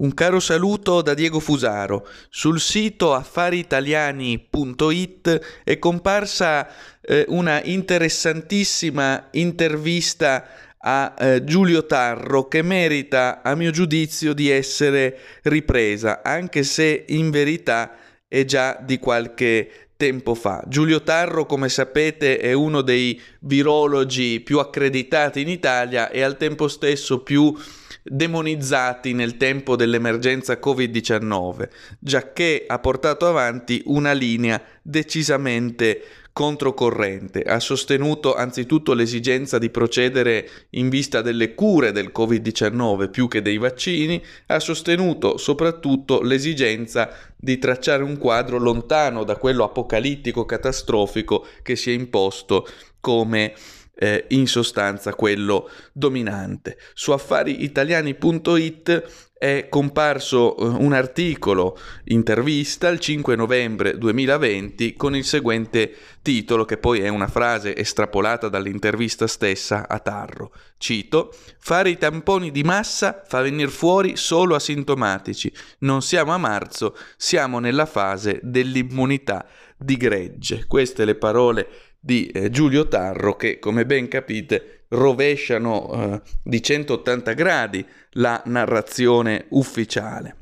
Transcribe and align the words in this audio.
Un 0.00 0.14
caro 0.14 0.40
saluto 0.40 1.02
da 1.02 1.12
Diego 1.12 1.40
Fusaro. 1.40 2.08
Sul 2.30 2.58
sito 2.58 3.12
affariitaliani.it 3.12 5.60
è 5.62 5.78
comparsa 5.78 6.66
eh, 7.02 7.26
una 7.28 7.62
interessantissima 7.62 9.28
intervista 9.32 10.46
a 10.78 11.14
eh, 11.18 11.44
Giulio 11.44 11.84
Tarro 11.84 12.48
che 12.48 12.62
merita, 12.62 13.42
a 13.42 13.54
mio 13.54 13.70
giudizio, 13.70 14.32
di 14.32 14.48
essere 14.48 15.18
ripresa, 15.42 16.22
anche 16.22 16.62
se 16.62 17.04
in 17.08 17.28
verità 17.28 17.94
è 18.26 18.46
già 18.46 18.80
di 18.82 18.98
qualche 18.98 19.89
tempo 20.00 20.34
fa. 20.34 20.64
Giulio 20.66 21.02
Tarro, 21.02 21.44
come 21.44 21.68
sapete, 21.68 22.38
è 22.38 22.54
uno 22.54 22.80
dei 22.80 23.20
virologi 23.40 24.40
più 24.40 24.58
accreditati 24.58 25.42
in 25.42 25.48
Italia 25.50 26.08
e 26.08 26.22
al 26.22 26.38
tempo 26.38 26.68
stesso 26.68 27.22
più 27.22 27.54
demonizzati 28.02 29.12
nel 29.12 29.36
tempo 29.36 29.76
dell'emergenza 29.76 30.58
Covid-19, 30.58 31.68
giacché 31.98 32.64
ha 32.66 32.78
portato 32.78 33.26
avanti 33.26 33.82
una 33.84 34.12
linea 34.12 34.62
decisamente 34.82 36.02
controcorrente. 36.32 37.42
Ha 37.42 37.60
sostenuto 37.60 38.34
anzitutto 38.34 38.94
l'esigenza 38.94 39.58
di 39.58 39.70
procedere 39.70 40.48
in 40.70 40.88
vista 40.88 41.22
delle 41.22 41.54
cure 41.54 41.92
del 41.92 42.12
Covid-19 42.14 43.10
più 43.10 43.28
che 43.28 43.42
dei 43.42 43.58
vaccini, 43.58 44.22
ha 44.46 44.60
sostenuto 44.60 45.36
soprattutto 45.36 46.22
l'esigenza 46.22 47.10
di 47.36 47.58
tracciare 47.58 48.02
un 48.02 48.16
quadro 48.16 48.58
lontano 48.58 49.24
da 49.24 49.36
quello 49.36 49.64
apocalittico 49.64 50.44
catastrofico 50.44 51.46
che 51.62 51.76
si 51.76 51.90
è 51.90 51.94
imposto 51.94 52.66
come 53.00 53.54
eh, 54.00 54.24
in 54.28 54.46
sostanza 54.46 55.14
quello 55.14 55.68
dominante. 55.92 56.78
Su 56.94 57.12
affariitaliani.it 57.12 59.28
è 59.40 59.68
comparso 59.70 60.54
eh, 60.54 60.66
un 60.66 60.92
articolo, 60.92 61.78
intervista, 62.04 62.88
il 62.88 63.00
5 63.00 63.36
novembre 63.36 63.96
2020 63.96 64.96
con 64.96 65.16
il 65.16 65.24
seguente 65.24 65.94
titolo, 66.20 66.66
che 66.66 66.76
poi 66.76 67.00
è 67.00 67.08
una 67.08 67.26
frase 67.26 67.74
estrapolata 67.74 68.50
dall'intervista 68.50 69.26
stessa 69.26 69.88
a 69.88 69.98
Tarro. 69.98 70.52
Cito, 70.76 71.34
fare 71.58 71.88
i 71.88 71.96
tamponi 71.96 72.50
di 72.50 72.62
massa 72.64 73.22
fa 73.26 73.40
venire 73.40 73.70
fuori 73.70 74.14
solo 74.16 74.54
asintomatici. 74.54 75.50
Non 75.78 76.02
siamo 76.02 76.34
a 76.34 76.38
marzo, 76.38 76.94
siamo 77.16 77.60
nella 77.60 77.86
fase 77.86 78.40
dell'immunità 78.42 79.46
di 79.78 79.96
gregge. 79.96 80.66
Queste 80.66 81.06
le 81.06 81.14
parole 81.14 81.68
di 81.98 82.26
eh, 82.26 82.50
Giulio 82.50 82.88
Tarro 82.88 83.36
che, 83.36 83.58
come 83.58 83.86
ben 83.86 84.06
capite, 84.06 84.79
rovesciano 84.90 85.90
eh, 85.92 86.20
di 86.42 86.62
180 86.62 87.32
gradi 87.32 87.86
la 88.12 88.42
narrazione 88.46 89.46
ufficiale. 89.50 90.36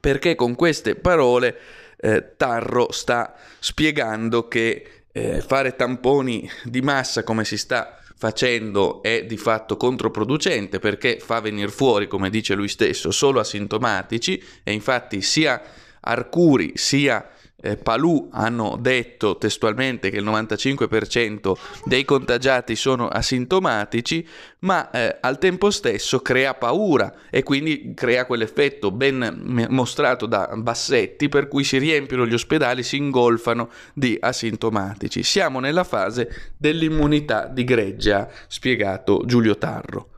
Perché 0.00 0.34
con 0.34 0.54
queste 0.54 0.96
parole 0.96 1.56
eh, 1.96 2.34
Tarro 2.36 2.92
sta 2.92 3.34
spiegando 3.58 4.48
che 4.48 5.04
eh, 5.10 5.40
fare 5.40 5.76
tamponi 5.76 6.48
di 6.64 6.82
massa 6.82 7.22
come 7.22 7.44
si 7.44 7.56
sta 7.56 7.98
facendo 8.16 9.02
è 9.02 9.24
di 9.24 9.36
fatto 9.36 9.76
controproducente 9.76 10.78
perché 10.78 11.18
fa 11.18 11.40
venire 11.40 11.70
fuori, 11.70 12.06
come 12.06 12.30
dice 12.30 12.54
lui 12.54 12.68
stesso, 12.68 13.10
solo 13.10 13.40
asintomatici 13.40 14.42
e 14.62 14.72
infatti 14.72 15.22
sia 15.22 15.60
Arcuri 16.00 16.72
sia 16.74 17.26
eh, 17.64 17.78
Palù 17.78 18.28
hanno 18.30 18.76
detto 18.78 19.38
testualmente 19.38 20.10
che 20.10 20.18
il 20.18 20.24
95% 20.24 21.54
dei 21.84 22.04
contagiati 22.04 22.76
sono 22.76 23.08
asintomatici, 23.08 24.26
ma 24.60 24.90
eh, 24.90 25.16
al 25.20 25.38
tempo 25.38 25.70
stesso 25.70 26.20
crea 26.20 26.52
paura 26.54 27.12
e 27.30 27.42
quindi 27.42 27.92
crea 27.94 28.26
quell'effetto 28.26 28.90
ben 28.90 29.66
mostrato 29.70 30.26
da 30.26 30.52
Bassetti 30.54 31.30
per 31.30 31.48
cui 31.48 31.64
si 31.64 31.78
riempiono 31.78 32.26
gli 32.26 32.34
ospedali, 32.34 32.82
si 32.82 32.96
ingolfano 32.98 33.70
di 33.94 34.18
asintomatici. 34.20 35.22
Siamo 35.22 35.58
nella 35.58 35.84
fase 35.84 36.52
dell'immunità 36.58 37.46
di 37.46 37.64
gregge, 37.64 38.12
ha 38.12 38.28
spiegato 38.46 39.22
Giulio 39.24 39.56
Tarro. 39.56 40.13